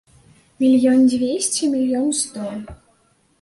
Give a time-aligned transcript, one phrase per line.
[0.61, 2.47] Мільён дзвесце, мільён сто!